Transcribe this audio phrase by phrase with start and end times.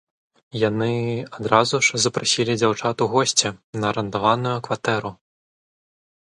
[0.61, 0.93] Яны
[1.39, 3.47] адразу ж запрасілі дзяўчат у госці
[3.83, 5.17] на арандаваную кватэру.